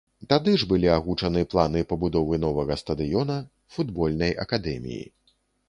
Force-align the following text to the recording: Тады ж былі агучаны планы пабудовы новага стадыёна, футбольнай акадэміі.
Тады 0.31 0.53
ж 0.61 0.67
былі 0.69 0.87
агучаны 0.93 1.43
планы 1.51 1.83
пабудовы 1.91 2.41
новага 2.47 2.79
стадыёна, 2.85 3.39
футбольнай 3.79 4.37
акадэміі. 4.49 5.03